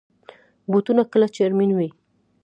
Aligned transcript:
بوټونه 0.71 1.03
کله 1.11 1.27
چرمین 1.35 1.71
وي. 1.77 1.89